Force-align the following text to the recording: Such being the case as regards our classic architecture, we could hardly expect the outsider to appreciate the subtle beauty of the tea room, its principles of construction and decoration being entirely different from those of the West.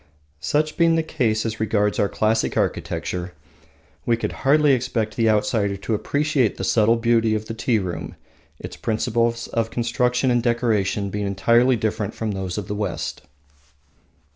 Such 0.39 0.77
being 0.77 0.95
the 0.95 1.03
case 1.03 1.45
as 1.45 1.59
regards 1.59 1.99
our 1.99 2.09
classic 2.09 2.57
architecture, 2.57 3.35
we 4.03 4.17
could 4.17 4.31
hardly 4.31 4.73
expect 4.73 5.15
the 5.15 5.29
outsider 5.29 5.77
to 5.77 5.93
appreciate 5.93 6.57
the 6.57 6.63
subtle 6.63 6.95
beauty 6.95 7.35
of 7.35 7.45
the 7.45 7.53
tea 7.53 7.77
room, 7.77 8.15
its 8.57 8.75
principles 8.77 9.45
of 9.49 9.69
construction 9.69 10.31
and 10.31 10.41
decoration 10.41 11.11
being 11.11 11.27
entirely 11.27 11.75
different 11.75 12.15
from 12.15 12.31
those 12.31 12.57
of 12.57 12.67
the 12.67 12.73
West. 12.73 13.21